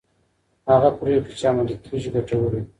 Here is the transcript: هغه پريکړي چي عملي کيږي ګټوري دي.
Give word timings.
هغه 0.71 0.89
پريکړي 0.99 1.33
چي 1.39 1.45
عملي 1.51 1.75
کيږي 1.85 2.09
ګټوري 2.15 2.49
دي. 2.53 2.61